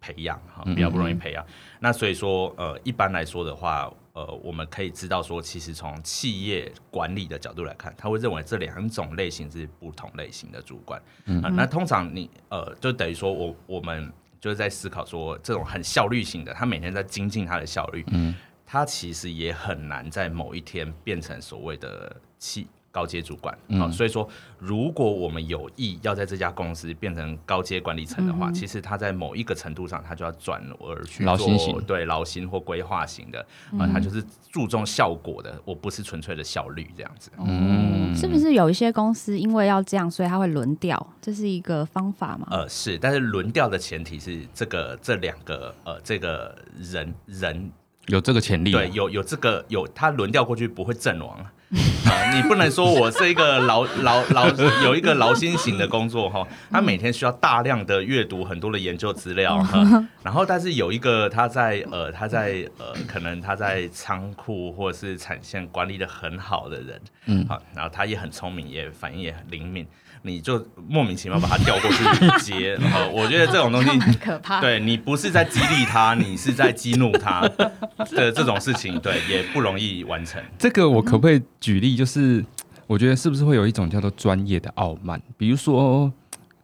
[0.00, 1.46] 培养哈，比较不容易培养。
[1.80, 11.00] 那所以说呃一般来说的话，呃我们可以知道说，其实从企业管理的角度来看，他会认为这两种类型是不同类型的主管。
[11.42, 18.34] 啊，那通常你呃就等于说我我们就是在思考说，这种很效率型的，他每天在精进他的效率，嗯，
[18.66, 23.52] 他其实也很难在某一天变成所谓的企高阶主管。
[23.80, 24.28] 啊、所以说，
[24.58, 31.80] 如果我们有意要在这家公司变成高阶管理层的话，其实他在某一个程度上，他就要转而去做型。
[31.84, 33.44] 对劳心或规划型的
[33.76, 37.30] 啊、他就是注重效果的，我不是纯粹的效率这样子。
[37.38, 41.04] 嗯，是不是有一些公司因为要这样，所以他会轮调？
[41.20, 42.46] 这是一个方法吗？
[42.50, 47.70] 呃，是，但是轮调的前提是这个这两个呃，这个人人
[48.08, 51.44] 有这个潜力啊，对有有这个有他轮调过去不会阵亡
[52.04, 54.48] 啊、呃你不能说我是一个劳劳劳
[54.82, 59.82] 有一个劳心型的工作哈，他每天需要大量的阅读很多的研究资料哈，
[60.24, 69.86] 然后但是有一个他在呃他在呃可能他在仓库或者是产线管理的很好的人，嗯，好，然后他也很聪明，也反应也很灵敏。
[70.24, 72.04] 你就莫名其妙把他调过去
[72.44, 74.60] 接，呃，我觉得这种东西 很可怕。
[74.60, 80.40] 对你不是在激励他，你是在激怒他的这种事情，对，也不容易完成。
[80.56, 81.94] 这个我可不可以举例？
[81.96, 82.44] 就是
[82.88, 85.22] 我觉得是不是会有一种叫做专业的傲慢？
[85.38, 86.12] 比如说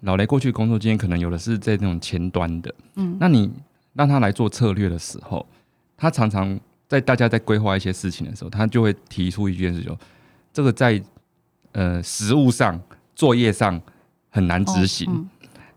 [0.00, 3.50] 老雷过去工作经验，可能有的是在那种前端的，嗯，那你
[3.94, 5.46] 让他来做策略的时候，
[5.96, 6.58] 他常常
[6.88, 9.96] 在大家在规划一些事情的时候，他就会提出一件事，情
[10.52, 11.00] 这个在
[11.72, 12.80] 呃实物上、
[13.14, 13.80] 作业上
[14.28, 15.08] 很难执行。
[15.08, 15.28] 哦嗯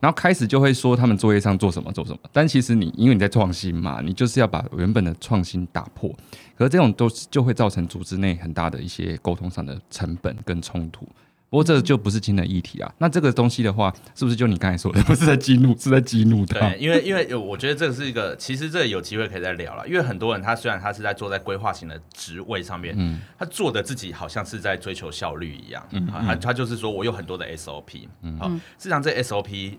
[0.02, 6.10] 然后开始就会说他们作业上做什么做什么，但其实你因为你在创新嘛，你就是要把原本的创新打破，
[6.58, 11.08] 可是这种都是就会造成组织内很大的一些沟通上的成本跟冲突。
[11.50, 12.90] 不过这就不是今天的议题啊。
[12.98, 16.80] 那这个东西的话，是不是就你刚才说的，不是在激怒，是在激怒他对，？
[16.80, 19.86] 因为因为我觉得这个是一个，其实这有机会可以再聊了。
[19.86, 28.08] 因为很多人他虽然他是在坐在规划型的职位上面，嗯他做的自己好像是在追求效率一样，嗯他他就是说我有很多的 SOP，
[28.40, 29.78] 好、嗯事实上这 SOP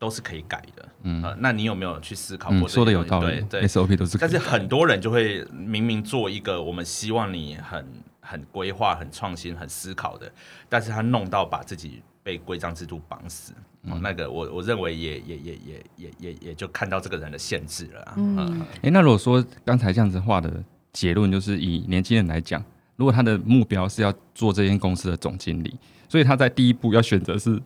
[0.00, 7.86] 都是可以改的，嗯、那你有没有去思考过嗯，说的有道理对对，，SOP 都是可以但是很多人就会明明做一个我们希望你很
[8.20, 10.32] 很规划、很创新、很思考的，
[10.70, 13.52] 但是他弄到把自己被规章制度绑死。
[13.82, 18.14] 哦，那个我我认为也也也也也也也就看到这个人的限制了啊。
[18.16, 20.50] 嗯，诶，那如果说刚才这样子话的
[20.94, 22.64] 结论，就是以年轻人来讲，
[22.96, 27.60] 如果他的目标是要做这间公司的总经理，所以他在第一步要选择是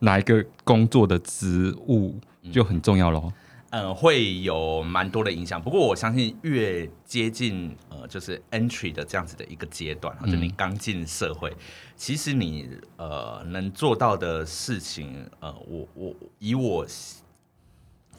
[0.00, 2.18] 哪一个工作的职务
[2.52, 3.32] 就很重要喽。
[3.72, 5.62] 嗯，会有蛮多的影响。
[5.62, 11.56] 不过我相信越接近呃，就是 entry 的这样子的一个阶段，就你刚进社会，
[11.94, 16.84] 其实你呃能做到的事情，呃，我我以我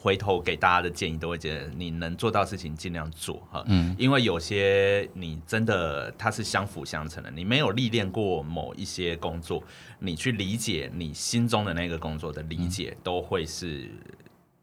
[0.02, 9.62] 回头给大家的建议，都会觉得你能做到的事情尽量做哈，嗯，因为有些你真的它是相辅相成的，你没有历练过某一些工作，
[10.00, 13.88] 你去理解你心中的那个工作的理解，都会是。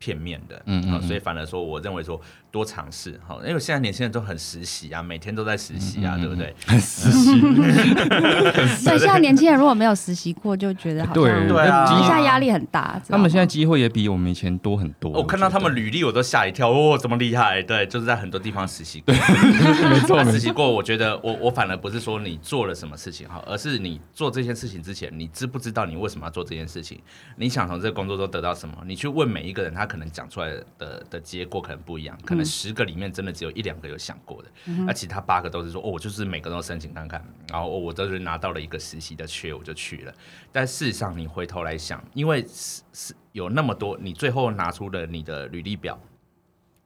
[0.01, 2.17] 片面的，嗯啊，所以反而说，我认为说
[2.51, 6.53] 多尝试哈，因为现在年轻人都很实习啊，每天都在实习啊，对不对？
[6.65, 12.99] 很实习， 对，现在年轻人如果没有实习过，就觉得好对像对啊一下压力很大。
[13.07, 15.11] 他们现在机会也比我们以前多很多。
[15.11, 17.61] 我看到他们履历我都吓一跳，哦，这么厉害？
[17.61, 26.99] 对，就是在很多地方实习过，没错 实习过，我觉得我我反而不是说你做了什么事情哈，而是你做这件事情之前，你知不知道你为什么要做这件事情？
[27.35, 28.75] 你想从这个工作中得到什么？
[28.85, 34.49] 你去问每一个人，他可能讲出来的的结果可能不一样，可能十个里面真的只有一两个有想过的，
[34.85, 40.13] 那、其他八个都是说哦，我就是每个都申请看看，然后、哦、我都是拿到了一个实习的缺，我就去了。
[40.51, 45.99] 但事实上，你回头来想，因为是是有那么多，你最后拿出了你的履历表。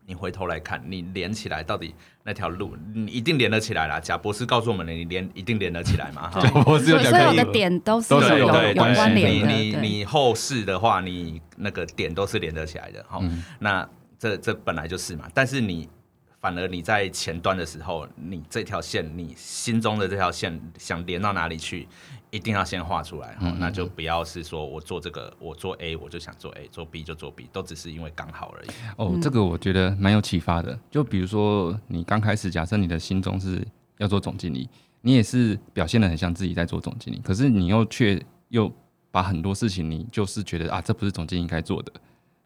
[0.06, 4.02] 你回头来看，你连起来到底那条路，你一定连得起来啦。
[4.02, 6.28] 贾博士告诉我们了，你连一定连得起来嘛？
[6.30, 9.48] 哈，所有的点都是都是有有关联的。
[9.48, 13.02] 你你你后世的话，你那个点都是连得起来的。
[13.08, 13.22] 哈、
[13.60, 13.90] 那
[14.24, 15.30] 这这本来就是嘛。
[15.34, 15.90] 但是你
[16.40, 21.86] 反而你在前端的时候，你这条线，你心中的这条线想连到哪里去，
[22.32, 23.36] 一定要先画出来。
[23.36, 28.70] 哈、那就不要是说我做这个，我做 A 我就想做 A，做 B 就做 B，都只是因为刚好而已。
[28.98, 30.80] 哦，这个我觉得蛮有启发的。
[30.90, 33.66] 就比如说，你刚开始假设你的心中是
[33.98, 34.70] 要做总经理，
[35.02, 38.72] 你也是表现的很像自己在做总经理，可是你又却又
[39.12, 41.94] 把很多事情，你就是觉得啊，这不是总经理应该做的，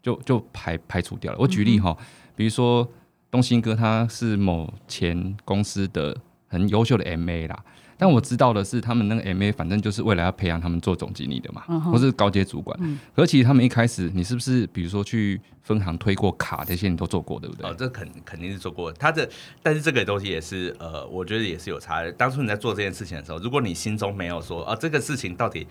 [0.01, 1.37] 就就排排除掉了。
[1.39, 1.97] 我举例哈，
[2.35, 2.87] 比如说
[3.29, 6.15] 东兴哥他是某前公司的
[6.47, 7.63] 很优秀的 MA 啦。
[7.99, 12.79] 但我知道的是，他们那个 M A 反正就是未来要培养他们做总经理的嘛，或是高阶主管。
[13.15, 17.67] 可其实他们一开始，你是不是比如说去分行推过卡这些，你都做过，对不对？
[17.67, 18.93] 哦，这肯肯定是做过。
[18.93, 19.27] 他的，
[19.63, 22.11] 但是这个东西也是，呃，我觉得也是有差的。
[22.11, 25.65] 当初你在做这件事情的时候，如果你心中没有说，啊，这个事情到底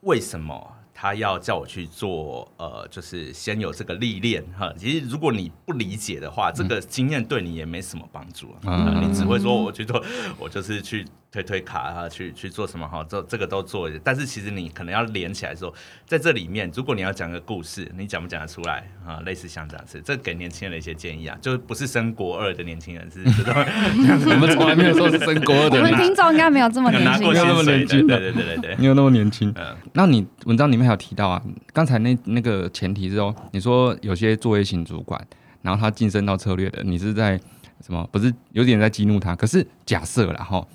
[0.00, 0.72] 为什么？
[1.00, 4.72] 他要叫我去做，呃，就是先有这个历练哈。
[4.76, 8.98] 其实如果你不理解的话，这个经验对你也没什么帮助啊。
[9.00, 10.04] 你只会说我去做，
[10.40, 11.06] 我就是去。
[11.30, 13.04] 推推卡啊，去去做什么哈？
[13.06, 15.72] 这这个都做，但是其实你可能要连起来说，
[16.06, 19.20] 在这里面，如果你要讲个故事，你讲不讲得出来啊？
[19.26, 25.76] 类似像这样子，这给年轻人的一些建议啊，就不是升国二的年轻人是知道， 我们从来没有说是升国二的。
[25.76, 29.52] 我们听众应该没有这么年轻，没有那么年轻，对对对对对，没有那么年轻。
[29.54, 31.42] 嗯，那你文章里面还有提到啊，
[31.74, 35.22] 刚才那那个前提是哦，你说有些作业型主管，
[35.60, 37.38] 然后他晋升到策略的，你是在
[37.84, 38.08] 什么？
[38.10, 39.36] 不是有点在激怒他？
[39.36, 40.66] 可是假设了哈。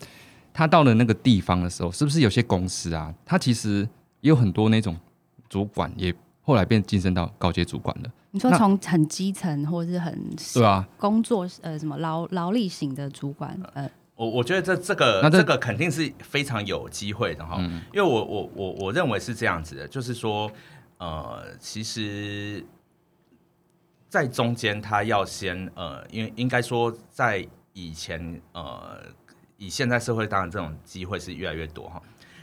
[0.54, 3.12] 他到了那个地方的时候，是不是有些公司啊？
[3.26, 3.80] 他其实
[4.22, 4.96] 也有很多那种
[5.50, 8.12] 主管，也后来变晋升到高阶主管了。
[8.30, 10.18] 你说从很基层或者是很
[10.54, 17.58] 对啊工作呃什么劳劳力型的主管呃，我我觉得这这个这个肯定是非常有机会的哈，
[17.92, 20.52] 因为我我我我认为是这样子的，就是说
[20.98, 22.66] 呃，其实，
[24.08, 29.00] 在中间他要先呃，因为应该说在以前呃。
[29.64, 32.02] 以现在社会，当然这种机会是越来越多哈。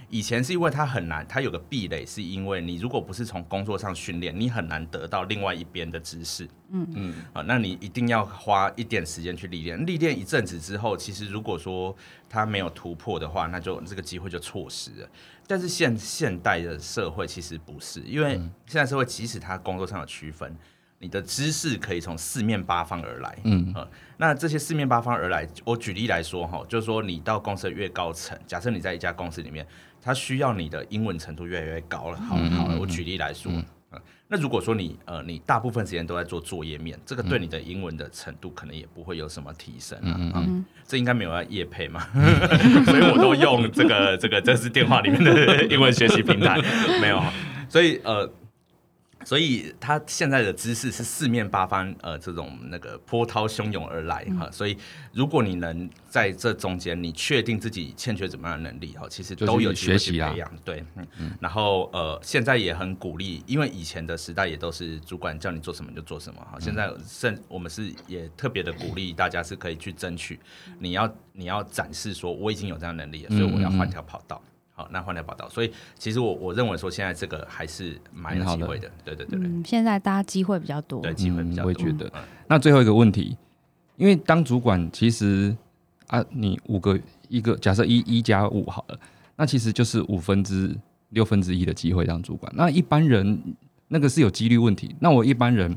[0.09, 6.49] 以前是因为它很难，它有个壁垒，是因为你如果不是从工作上训练，你很难得到另外一边的知识。
[6.71, 11.95] 嗯嗯，啊，那你一定要花一点时间去历练，历练一阵子之后，其实如果说
[12.29, 15.09] 它没有突破的话，那就这个机会就错失了。
[15.47, 18.35] 但是现现代的社会其实不是，因为
[18.67, 20.57] 现在社会即使它工作上有区分。
[21.03, 23.75] 你的知识可以从四面八方而来，嗯，
[24.21, 29.67] 那这些四面八方而来，我举例来说哈，就是说你到公司的越高层，假设你在一家公司里面，
[29.99, 33.65] 他需要你的英文程度越来越高了，好了好了，我举例来说，嗯，
[34.29, 42.07] 那如果说你呃你大部分时间都在做作业面，这个对你的英文的程度可能也不会有什么提升啊，嗯，这应该没有要夜配嘛，
[42.85, 46.61] 所以我都用这个这个这是电话里面的英文学习平台，
[47.01, 47.23] 没有，
[47.71, 48.31] 所以呃。
[49.25, 54.51] 所以他现在的知识是四面八方，呃，这种那个波涛汹涌而来哈。
[54.51, 54.77] 所以
[55.13, 60.51] 如果你能在这中间，你确定自己欠缺怎么样的能力哈，其实都有学习培养。
[60.65, 60.83] 对，
[61.17, 61.31] 嗯。
[61.41, 66.59] 然后呃，现在也很鼓励，因为以前的时代也都是主管叫你做什么就做什么哈。
[66.59, 70.41] 现在甚我们是也特别的鼓励大家是可以去争取，
[70.79, 74.43] 你要你要展示说我已经有这样能力了，所以我要换条跑道。
[74.91, 79.39] 那换来报道，所以其实我我认为说现在这个还是蛮有机会的，对对对。
[79.39, 81.67] 嗯，现在大家机会比较多，对机会比较多。
[81.67, 82.13] 我也觉得。
[82.47, 83.37] 那最后一个问题，
[83.97, 85.57] 因为当主管其实
[86.09, 88.99] 啊，你五个一个假设一一加五好了，
[89.37, 90.75] 那其实就是五分之
[91.11, 92.53] 六分之一的机会当主管。
[92.57, 93.41] 那一般人
[93.89, 94.95] 那个是有几率问题。
[95.01, 95.77] 那我一般人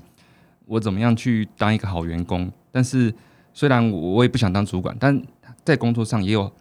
[0.66, 2.52] 我怎么样去当一个好员工？
[2.72, 3.14] 但是
[3.54, 5.22] 虽然我也不想当主管，但
[5.64, 6.52] 在工作上也有。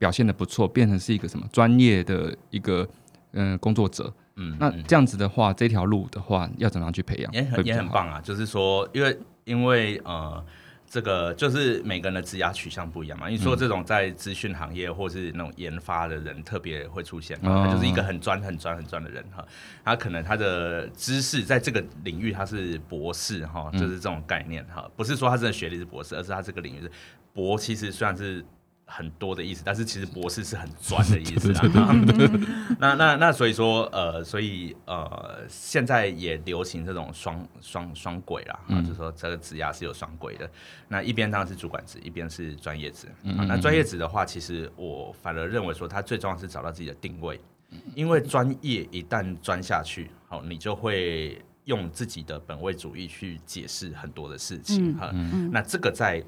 [0.00, 2.88] 表现的不错，变成是一个什么专业的一个
[3.32, 7.30] 嗯工作者，嗯，那这样子的话，这条路的话要怎么样去培养？
[7.34, 10.42] 也很也很棒啊，就是说，因为因为呃，
[10.88, 13.28] 这个就是每个人的职业取向不一样嘛。
[13.28, 19.46] 你说这种在资讯行业或是那种研发的人特别会出现，他就是一个很专、很专、很专的人哈。
[19.84, 26.90] 他可能他的知识在这个领域他是博士哈，就是这种概念哈，不是说他真的学历是博士，而是他这个领域是
[27.34, 28.42] 博，其实算是。
[28.92, 31.94] 很多的意思，但是其实博士是很专的意思啊。
[32.80, 40.50] 那那那所以说呃，所以呃，现在也流行这种双双双轨啦，啊，就是说这个职涯是有双轨的。
[40.88, 43.06] 那一边当然是主管职，一边是专业职。
[43.38, 47.40] 啊，那专业职的话，其实我反而认为说，它最重要是找到自己的定位，
[47.94, 55.12] 因为专业一旦专下去，好，你就会用自己的本位主义去解释很多的事情哈。
[55.52, 56.20] 那这个在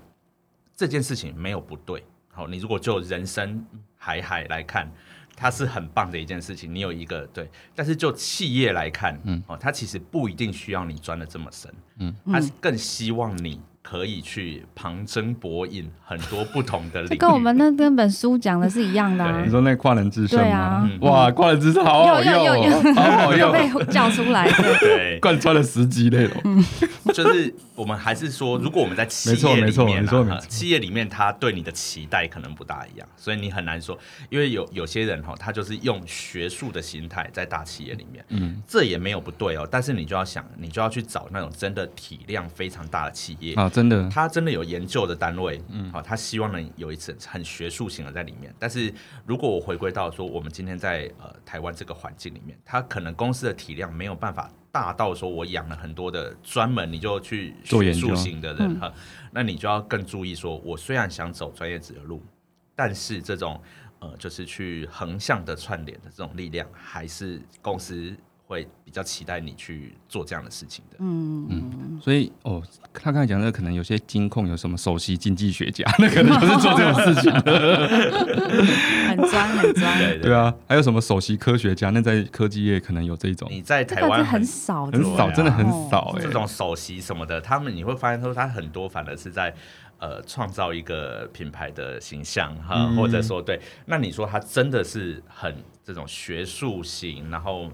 [0.76, 2.04] 这件事情没有不对。
[2.34, 3.64] 好，你如果就人生
[3.98, 4.90] 海海来看，
[5.36, 6.74] 它是很棒的一件事情。
[6.74, 17.08] 你有一个对，但是就企业来看，嗯，哦，它其实不一定需要你钻的这么深，嗯，它是更希望你可以去旁征博引很多不同的领域。
[17.10, 19.50] 这跟我们那那本书讲的是一样的啊你。
[19.50, 21.12] 说那跨人制胜吗对啊？
[21.12, 26.64] 哇，跨人制胜好好用又又哦，好好又用，被叫出来，对对，贯穿了十集内容。
[27.12, 33.98] 就是我们还是说，如果我们在企业里没错没错面、啊，没错没错企业里面他对你的期待可能不大一样，所以你很难说，
[34.30, 43.54] 因为有有些人哈，他就是用学术的心态在大企业里面，嗯，这也没有不对哦，但是你就要想，你就要去找那种真的体量非常大的企业。
[43.54, 48.54] 啊，真的，他真的有研究的单位，嗯，好，他希望能有一次很学术型的在里面。
[48.58, 48.92] 但是
[49.26, 58.92] 如果我回归到说，我们今天在呃台湾这个环境里面，他可能公司的体量没有办法大到说我养了很多的专门你就去学做研究术型的人哈、
[59.32, 62.22] 那你就要更注意说，我虽然想走专业职的路，
[62.76, 63.60] 但是这种
[64.00, 68.14] 呃就是去横向的串联的这种力量，还是公司
[68.52, 70.96] 会比较期待你去做这样的事情的。
[71.00, 77.88] 嗯嗯，所以哦，他刚才讲的可能有些金控有什么首席经济学家， 那可能就是做这种事情的。
[79.08, 81.90] 很专很专，对对啊，还有什么首席科学家？
[81.90, 86.30] 那在科技业可能有这种，你在台湾很少，很少，真的很哦少哎这。
[86.30, 89.54] 种首席什么的，他们你会发现说，他很多反而是在
[89.98, 97.72] 呃创造一个品牌的形象哈，嗯或者说对，那你说他真的是很这种学术型，然后嗯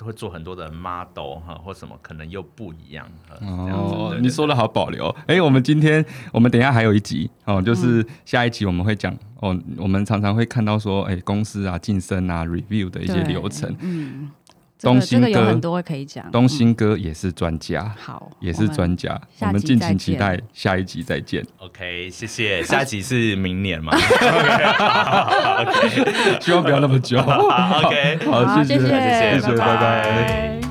[0.00, 3.36] 会做很多的 model 哈或什么，可能又不一样哈。
[3.38, 5.08] 这样子哦，你说的好保留。
[5.26, 13.72] 哎、我们今天我们等一下还有一集哦，嗯就是下一集我们会讲哦，我们常常会看到说，哎、公司啊晋升啊 review 的一些流程。
[13.80, 14.41] 嗯，这个
[14.82, 16.30] 东兴哥这个有很多可以讲。
[16.30, 21.44] 东嗯兴哥也是专家，好，也是专家，我们敬请期待下一集再见。
[21.58, 22.62] OK，谢谢。
[22.62, 23.92] 下一集是明年嘛？
[25.58, 27.18] OK，希望不要那么久。
[27.22, 30.61] OK，好，好，谢谢谢谢谢谢，拜拜拜。